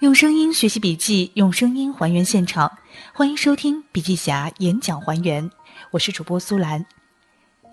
[0.00, 2.72] 用声音学习笔记，用声音还原现场。
[3.12, 5.50] 欢迎收听笔记侠演讲还原，
[5.90, 6.82] 我是主播苏兰。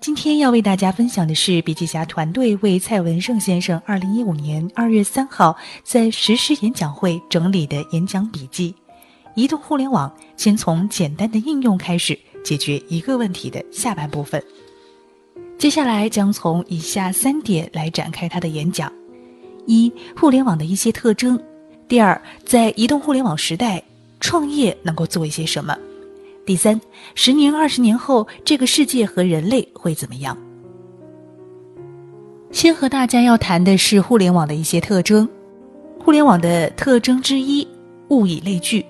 [0.00, 8.74] 今天要为大家分享的是笔记侠团队为蔡文胜先生二零一五年二月三号在实施演讲会整理的演讲笔记。
[9.34, 14.42] 移动互联网先从简单的应用开始解决一个问题的下半部分。
[15.58, 18.90] 接下来将从以下三点来展开他的演讲：
[19.66, 21.38] 一、互联网的一些特征。
[21.86, 23.82] 第二，在移动互联网时代，
[24.18, 25.76] 创业能够做一些什么？
[26.46, 26.80] 第三，
[27.14, 30.36] 十年、二十年后，这个世界和人类会怎么样？
[32.50, 35.28] 先和大家要谈的是互联网的一些特征。
[36.02, 37.66] 互联网的特征之一，
[38.08, 38.84] 物以类聚，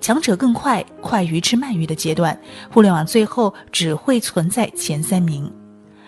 [0.00, 2.38] 强者更快，快鱼吃慢鱼的阶段，
[2.72, 5.50] 互联网最后只会存在前三名。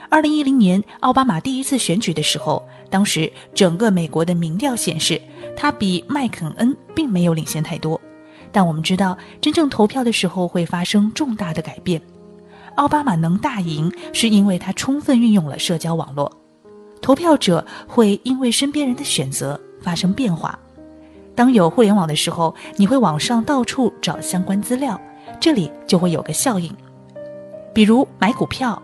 [0.08, 5.20] 二零一零年奥巴马第一次选举的时候，当时整个美国的民调显示。
[5.60, 8.00] 他比麦肯恩并没有领先太多，
[8.52, 12.00] 但我们知道，真正投票的时候会发生重大的改变。
[12.76, 16.30] 奥巴马能大赢，是因为他充分运用了社交网络。
[17.02, 20.56] 投票者会因为身边人的选择发生变化。
[21.34, 25.00] 当有互联网的时候，你会网上到处找相关资料，
[25.40, 26.72] 这里就会有个效应。
[27.74, 28.80] 比如买股票，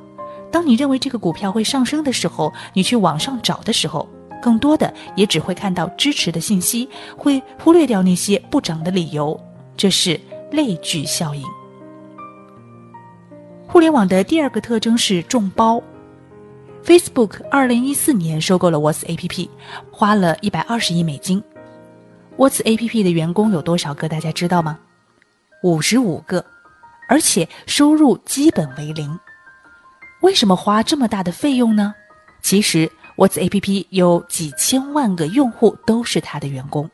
[0.50, 4.08] 当你认为这个股票会上升的时候，你去网上找的时候。
[4.44, 9.40] 更多的也只会看到支持的信息，会忽略掉那些不涨的理由，
[9.74, 10.20] 这是
[10.52, 11.42] 类聚效应。
[13.66, 15.82] 互联网的第二个特征是众包。
[16.84, 19.48] Facebook 二零一四年收购了 WhatsApp，
[19.90, 21.42] 花了一百二十亿美金。
[22.36, 24.06] WhatsApp 的员工有多少个？
[24.10, 24.78] 大家知道吗？
[25.62, 26.44] 五十五个，
[27.08, 29.18] 而且收入基本为零。
[30.20, 31.94] 为什么花这么大的费用呢？
[32.42, 32.92] 其实。
[33.16, 36.90] WhatsApp 有几千万个用户都是他的员工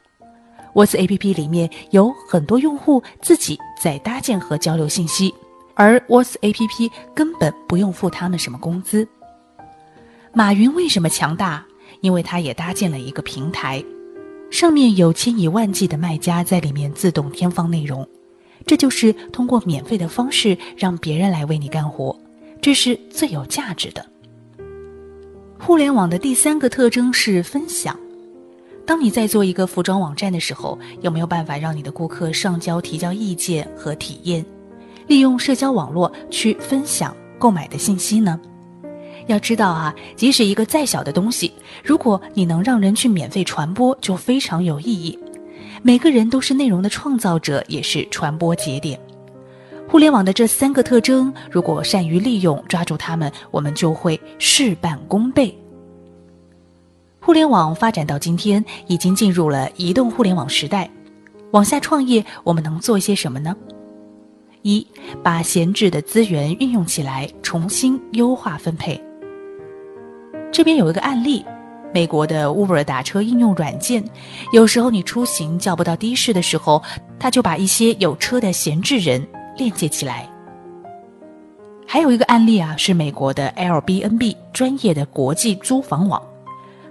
[0.75, 5.35] ，WhatsApp 里面有很多用户自己在搭建和交流信息，
[5.75, 9.09] 而 WhatsApp 根本不用付他们什么工资。
[10.33, 11.65] 马云为什么强大？
[12.03, 13.83] 因为他也搭建了一个平台，
[14.51, 18.09] 上面有千以万计的卖家在里面自动添放内容，
[18.65, 22.19] 这就是通过免费的方式让别人来为你干活，
[22.61, 24.07] 这是最有价值的。
[25.63, 27.97] 互联网的第三个特征是分享。
[28.87, 34.45] 当你在做一个服装网站的时候，有没有办法让你的顾客上交提交意见和体验，
[35.07, 38.41] 利用社交网络去分享购买的信息呢？
[39.27, 41.53] 要知道啊，即使一个再小的东西，
[41.85, 45.17] 如果你能让人去免费传播，就非常有意义。
[45.83, 48.99] 每个人都是内容的创造者，也是传播节点。
[49.91, 55.53] 互联网的这三个特征，如果善于利用、抓住它们，我们就会事半功倍。
[57.19, 60.89] 互联网发展到今天，已经进入了移动互联网时代。
[61.51, 63.53] 往下创业，我们能做一些什么呢？
[64.63, 64.87] 一，
[65.25, 69.03] 把闲置的资源运用起来，重新优化分配。
[70.53, 71.45] 这边有一个案例：
[71.93, 74.05] 美国的 Uber 打车应用软件，
[74.53, 76.81] 有时候你出行叫不到的士的时候，
[77.19, 79.27] 他就把一些有车的闲置人。
[79.57, 80.29] 链接起来。
[81.87, 86.23] 还有一个案例啊，是美国的 Airbnb 专业的国际租房网，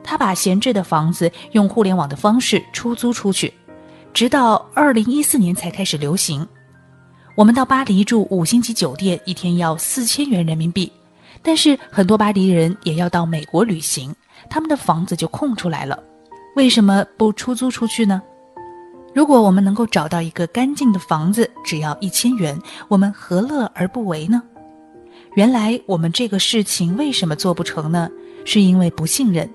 [0.04, 3.54] 他把闲置的房子用互联网的方式出租出去，
[4.14, 6.46] 直到二零一四年才开始流行。
[7.36, 10.92] 我们到巴黎住五星级酒店，一天要四千元人民币，
[11.42, 14.14] 但是很多巴黎人也要到美国旅行，
[14.50, 15.98] 他们的房子就空出来了，
[16.58, 18.22] 为什么不出租出去呢？
[19.14, 24.42] 如果我们能够找到一个干净的房子，只要一千元，我们何乐而不为呢？
[25.36, 28.10] 原来我们这个事情为什么做不成呢？
[28.46, 29.50] 是因为不信任。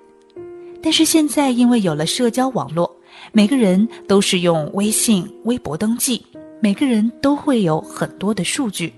[0.83, 2.91] 但是现在因为有了社交网络，
[3.33, 6.25] 每个人都是用微信、微博登记，
[6.61, 8.93] 每个人都会有很多的数据。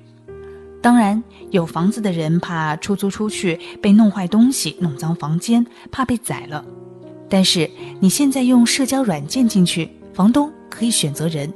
[0.82, 6.64] 当然，有房子的人怕出租出去被弄坏东西、弄脏房间，怕被宰了。
[7.28, 7.70] 但是
[8.00, 9.90] 你现在用社交软件进去。
[10.16, 11.52] 房东可以选择人，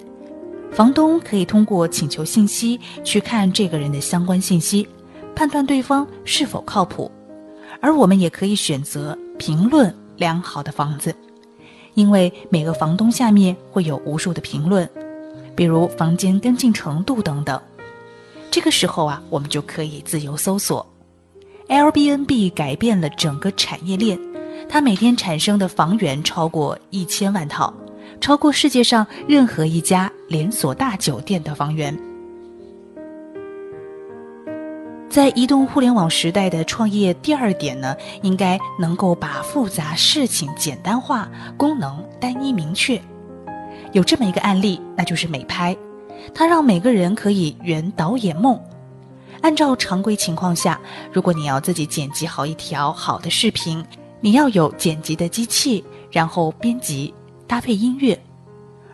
[0.70, 4.86] 房东可以通过请求信息去看这个人的相关信息，
[5.34, 7.10] 判断对方是否靠谱。
[7.80, 11.14] 而我们也可以选择评论良好的房子，
[11.94, 14.86] 因为每个房东下面会有无数的评论，
[15.56, 17.58] 比如房间干净程度等等。
[18.50, 20.86] 这个时候啊，我们就可以自由搜索。
[21.68, 24.20] Airbnb 改变了整个产业链，
[24.68, 27.72] 它每天产生的房源超过一千万套。
[28.20, 31.96] 超过世界上任何一家连锁大酒店的房源。
[35.08, 43.00] 在移动互联网时代的创业，第二点呢，应该能够把复杂事情简单化，功能单一明确。
[43.92, 45.76] 有这么一个案例，那就是美拍，
[46.32, 48.56] 它让每个人可以圆导演梦。
[49.40, 50.80] 按照常规情况下，
[51.12, 53.84] 如果你要自己剪辑好一条好的视频，
[54.20, 55.82] 你要有剪辑的机器，
[56.12, 57.12] 然后编辑
[57.50, 58.16] 搭配音乐。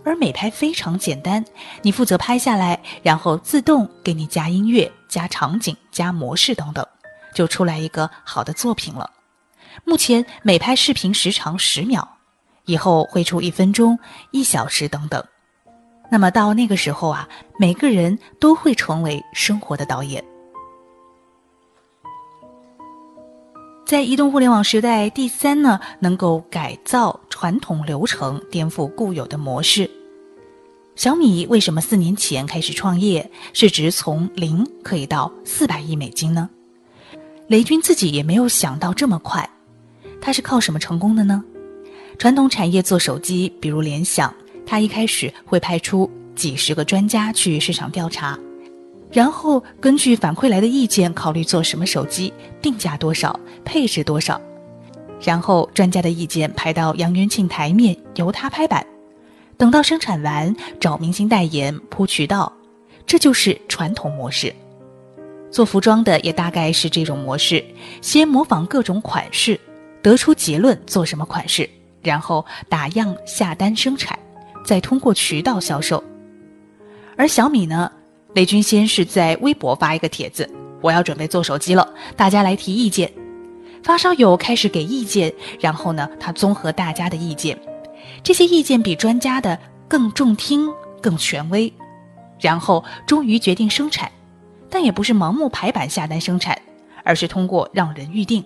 [0.03, 1.44] 而美拍非常简单，
[1.82, 6.82] 你负责拍下来，然后自动给你加音乐、加场景、加模式等等，
[7.35, 9.11] 就出来一个好的作品了。
[9.85, 12.08] 目前美拍视频时长十秒，
[12.64, 13.99] 以后会出一分钟、
[14.31, 15.23] 一小时等等。
[16.11, 20.25] 那么到那个时候啊，每个人都会成为生活的导演。
[23.86, 29.88] 在移动互联网时代，第三呢，能够改造传统流程，颠覆固有的模式。
[30.96, 36.50] 小米为什么四年前开始创业，市值从零可以到四百亿美金呢？
[37.46, 39.48] 雷军自己也没有想到这么快，
[40.20, 41.44] 他是靠什么成功的呢？
[42.18, 44.34] 传统产业做手机，比如联想，
[44.66, 48.36] 他一开始会派出几十个专家去市场调查。
[49.11, 54.41] 然后根据反馈来的意见考虑做什么手机，定价多少，配置多少，
[55.23, 58.85] 然后专家的意见排到杨元庆台面，由他拍板。
[59.56, 62.53] 等到生产完，找明星代言，铺渠道，
[63.06, 64.55] 这就是传统模式。
[65.50, 67.64] 做服装的也大概是这种模式：
[68.03, 69.58] 先模仿各种款式，
[70.03, 71.70] 得出结论做什么款式，
[72.03, 74.19] 然后打样下单生产，
[74.62, 76.03] 再通过渠道销售。
[77.17, 77.91] 而小米呢？
[78.36, 80.46] 雷军先是在微博发一个帖子，
[80.82, 83.10] 我要准备做手机了，大家来提意见。
[83.82, 87.58] 发烧友开始给意见，然后呢，他综合大家的意见，
[88.22, 90.68] 这些意见比专家的更中听、
[91.00, 91.72] 更权威，
[92.38, 94.12] 然后终于决定生产，
[94.68, 96.60] 但也不是盲目排版下单生产，
[97.04, 98.44] 而是通过让人预定，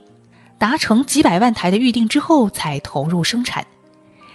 [0.56, 3.66] 达成几百万台的预定之后才投入生产，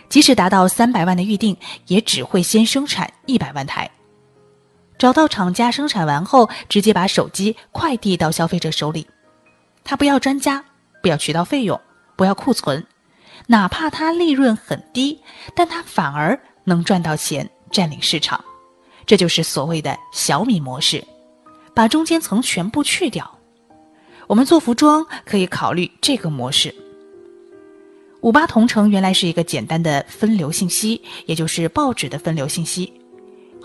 [0.09, 1.55] 即使达到三百万的预定，
[1.87, 3.89] 也只会先生产一百万台。
[4.97, 9.05] 找到厂家生产完后，直接把手机快递到消费者手里。
[9.83, 10.63] 他不要专家，
[11.01, 11.79] 不要渠道费用，
[12.15, 12.85] 不要库存，
[13.47, 15.21] 哪怕他利润很低，
[15.53, 18.43] 但他反而能赚到钱，占领市场。
[19.05, 21.03] 这就是所谓的小米模式，
[21.73, 23.29] 把中间层全部去掉。
[24.27, 26.73] 我们做服装可以考虑这个模式。
[28.21, 32.91] 五八同城原来是一个简单的分流信息，也就是报纸的分流信息。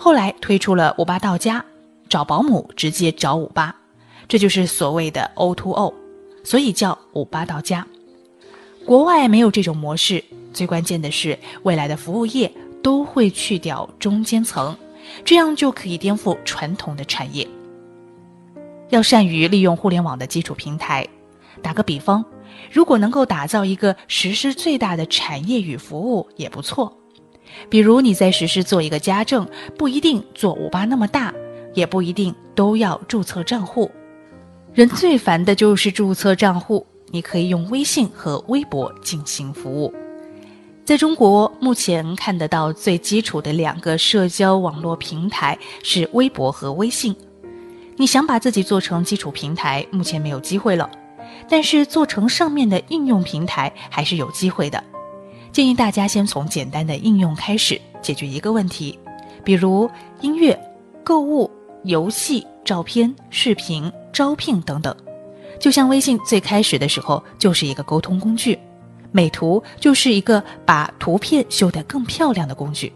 [0.03, 1.63] 后来推出了五八到家，
[2.09, 3.75] 找保姆直接找五八，
[4.27, 5.93] 这就是所谓的 O to O，
[6.43, 7.85] 所以叫五八到家。
[8.83, 12.51] 国外没有这种模式，最关键的是未来的服务业
[12.81, 14.75] 都会去掉中间层，
[15.23, 17.47] 这样就可以颠覆传统的产业。
[18.89, 21.07] 要善于利用互联网的基础平台。
[21.61, 22.25] 打个比方，
[22.71, 26.91] 如果能够打造一个实施最大的产业与服务，也不错。
[27.69, 31.33] 比如你在实施做一个家政，不一定做五八那么大，
[31.73, 33.89] 也不一定都要注册账户。
[34.73, 39.93] 人最烦的就是注册账户，你可以用微信和微博进行服务。
[40.83, 47.15] 在中国，目前看得到最基础的两个社交网络平台是微博和微信。
[47.97, 50.89] 你想把自己做成基础平台，目前没有机会了，
[51.47, 54.83] 但是做成上面的应用平台还是有机会的。
[55.51, 58.97] 建议大家先从简单的应用开始解决一个问题，
[59.43, 59.89] 比如
[60.21, 60.57] 音乐、
[61.03, 61.51] 购物、
[61.83, 64.95] 游戏、照片、视频、招聘等等。
[65.59, 68.57] 就像微信最开始的时候就是一个沟通工具，
[69.11, 72.91] 美图就是一个把图片修得更漂亮的工具。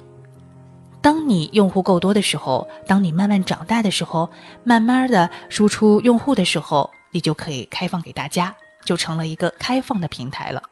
[1.01, 4.27] 当你用户够多的时候，当你慢慢长大的时候，
[4.63, 10.63] 慢慢的输出用户的时候，你就可以开放给大家，就成了一个开放的平台了。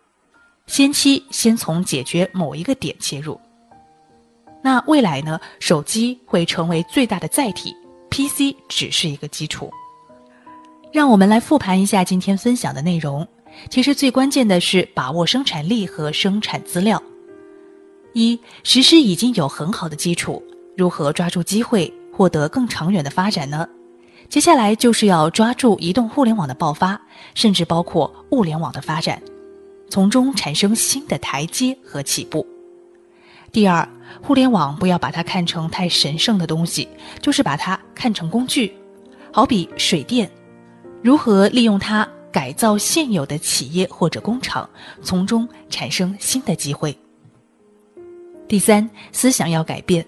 [0.67, 3.39] 先期先从解决某一个点切入，
[4.63, 5.39] 那未来呢？
[5.59, 7.75] 手机会成为最大的载体
[8.09, 9.69] ，PC 只是一个基础。
[10.91, 13.27] 让我们来复盘一下今天分享的内容。
[13.69, 17.01] 其实最关键的是把握生产力和生产资料。
[18.13, 20.41] 一实施已经有很好的基础，
[20.75, 23.67] 如何抓住机会，获得更长远的发展呢？
[24.29, 26.99] 接下来就是要抓住移动互联网的爆发，
[27.35, 29.21] 甚至包括物联网的发展。
[29.93, 32.43] 从中产生新的台阶和起步。
[33.51, 33.87] 第二，
[34.23, 36.89] 互联网不要把它看成太神圣的东西，
[37.21, 38.75] 就是把它看成工具，
[39.31, 40.27] 好比水电，
[41.03, 44.67] 如何利用它改造现有的企业或者工厂，
[45.03, 46.97] 从中产生新的机会。
[48.47, 50.03] 第三，思想要改变，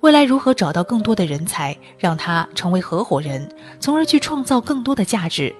[0.00, 3.48] 未来如何找到更多的人才，让他成为合伙人，
[3.78, 5.54] 从而去创造更多的价值，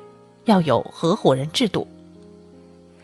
[0.47, 1.87] 要有合伙人制度。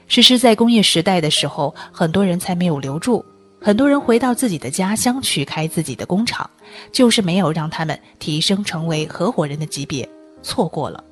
[0.09, 3.25] 实施在工业时代的时候，很多人才没有留住，
[3.61, 6.49] 很多人回到自己的家乡去开自己的工厂，
[6.91, 10.09] 就是没有让他们提升成为合伙人的级别，
[10.43, 11.05] 错过了。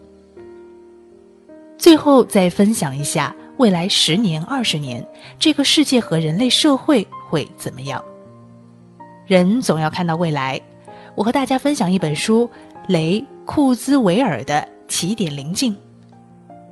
[1.77, 5.07] 最后再分享一下，未来十年、二十年，
[5.39, 8.03] 这个世界和人类社会会怎么样？
[9.27, 10.61] 人总要看到未来。
[11.15, 12.49] 我和大家分享一本书，
[12.89, 14.55] 雷库兹韦尔的
[14.89, 15.75] 《起点临近》。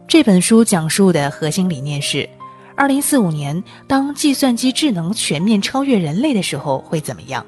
[0.07, 2.29] 这本书讲述的核心理念是：
[2.77, 7.45] 二零四五年，当计算机智能全面超越人类的时候会怎么样？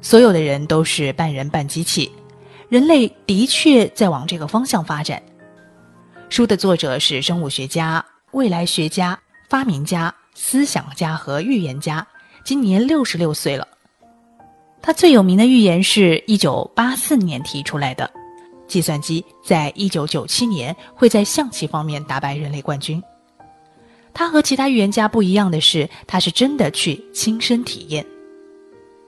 [0.00, 2.10] 所有的人都是半人半机器，
[2.68, 5.20] 人类的确在往这个方向发展。
[6.28, 9.18] 书的作者是生物学家、未来学家、
[9.48, 12.06] 发明家、思想家和预言家，
[12.44, 13.66] 今年六十六岁了。
[14.80, 18.08] 他最有名的预言是一九八四年提出来的，
[18.70, 23.02] 计算机在一九九七年会在象棋方面打败人类冠军。
[24.14, 28.06] 他和其他预言家不一样的是，他是真的去亲身体验。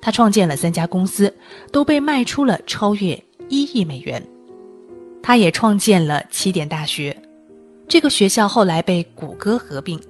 [0.01, 1.33] 他创建了三家公司，
[1.71, 4.21] 都被卖出了超越一亿美元。
[5.23, 7.17] 他也创建了起点大学，
[7.87, 10.01] 这个学校后来被谷歌合并，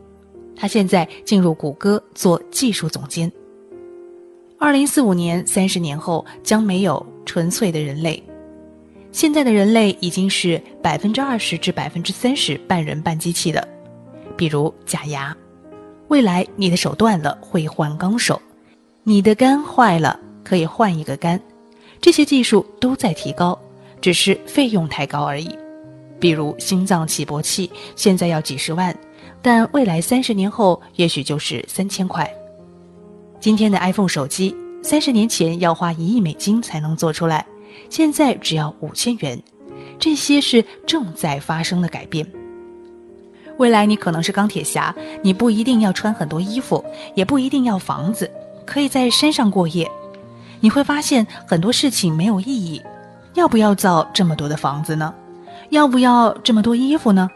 [0.56, 3.30] 他现在进入谷歌做技术总监。
[4.58, 8.22] 二零四五年，三十年后将没有纯粹的人类。
[9.12, 13.66] 现在的人类已经是百分之二十至百分之三十半人半机器的，
[14.36, 15.36] 比如假牙。
[16.08, 18.40] 未来你的手断了会换钢手，
[19.02, 21.40] 你的肝坏了可以换一个肝，
[22.00, 23.58] 这些技术都在提高，
[24.00, 25.50] 只是费用太高而已。
[26.18, 28.96] 比如心脏起搏器现在要几十万，
[29.42, 32.30] 但未来三十年后也许就是三千块。
[33.40, 37.44] 今天的 iPhone 手机，三十年前要花一亿美金才能做出来，
[37.90, 39.40] 现在只要五千元。
[39.98, 42.26] 这些是正在发生的改变。
[43.58, 48.28] 未来你可能是钢铁侠，你不一定要穿很多衣服，也不一定要房子，
[48.66, 49.88] 可以在山上过夜。
[50.60, 52.82] 你会发现很多事情没有意义。
[53.34, 55.14] 要不要造这么多的房子呢？
[55.70, 57.28] 要不要这么多衣服呢？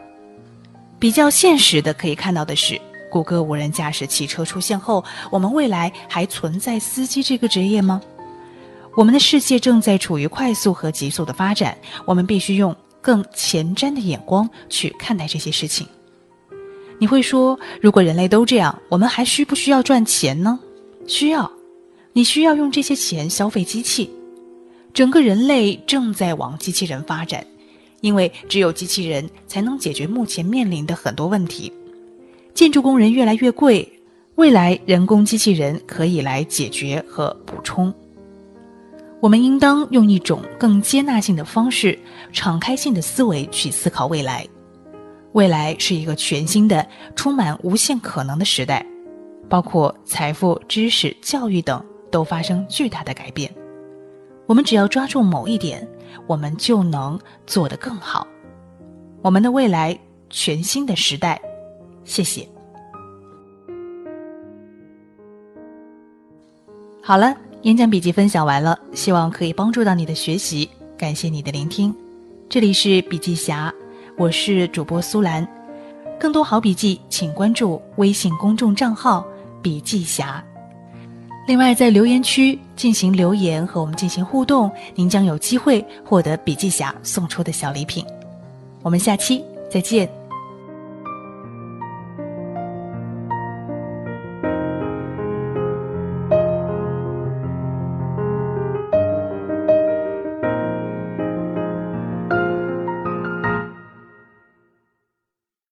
[0.99, 2.79] 比较现实的可以看到的是。
[3.09, 8.01] 谷歌无人驾驶汽车出现后，我们未来还存在司机这个职业吗？
[8.97, 15.85] 我们的世界正在处于快速和急速的发展，我们必须用更前瞻的眼光去看待这些事情。
[16.97, 20.59] 你会说，如果人类都这样，我们还需不需要赚钱呢？
[21.05, 21.51] 需要，
[22.11, 24.09] 你需要用这些钱消费机器。
[24.95, 27.45] 整个人类正在往机器人发展，
[28.01, 31.71] 因为只有机器人才能解决目前面临的很多问题。
[32.55, 33.87] 建筑工人越来越贵，
[34.37, 37.93] 未来人工机器人可以来解决和补充。
[39.27, 41.99] 我们应当用一种更接纳性的方式、
[42.31, 44.47] 敞开性的思维去思考未来。
[45.33, 48.85] 未来是一个全新的、充满无限可能的时代，
[49.49, 53.53] 包括财富、知识、教育等都发生巨大的改变。
[54.45, 55.85] 我们只要抓住某一点，
[56.25, 58.25] 我们就能做得更好。
[59.21, 61.37] 我们的未来，全新的时代。
[62.05, 62.47] 谢谢。
[67.03, 70.69] 好了，演讲笔记分享完了，希望可以帮助到你的学习。
[70.95, 71.93] 感谢你的聆听，
[72.47, 73.73] 这里是笔记侠，
[74.15, 75.45] 我是主播苏兰。
[76.19, 79.25] 更多好笔记，请关注微信公众账号
[79.61, 80.43] “笔记侠”。
[81.47, 88.05] 另外，在留言区进行留言和我们进行互动，您将有机会获得笔记侠送出的小礼品。
[88.83, 90.07] 我们下期再见。